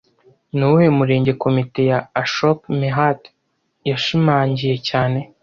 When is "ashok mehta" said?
2.21-3.23